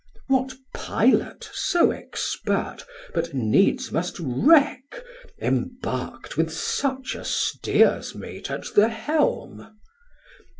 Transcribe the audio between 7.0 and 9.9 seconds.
a Stears mate at the Helm?